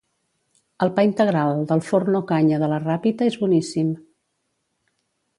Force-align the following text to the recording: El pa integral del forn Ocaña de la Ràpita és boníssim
El 0.85 0.91
pa 0.93 1.01
integral 1.07 1.59
del 1.71 1.83
forn 1.89 2.17
Ocaña 2.19 2.59
de 2.63 2.69
la 2.71 2.79
Ràpita 2.85 3.27
és 3.33 3.37
boníssim 3.43 3.93